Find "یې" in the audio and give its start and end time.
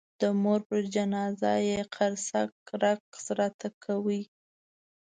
1.69-1.79